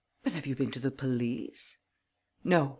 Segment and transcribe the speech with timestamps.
[0.23, 1.77] "But have you been to the police?"
[2.43, 2.69] "No.